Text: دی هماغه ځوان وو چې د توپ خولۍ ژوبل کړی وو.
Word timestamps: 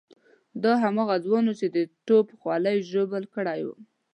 دی 0.61 0.73
هماغه 0.83 1.15
ځوان 1.25 1.45
وو 1.47 1.57
چې 1.59 1.67
د 1.75 1.77
توپ 2.07 2.27
خولۍ 2.39 2.77
ژوبل 2.89 3.23
کړی 3.35 3.59
وو. 3.65 3.75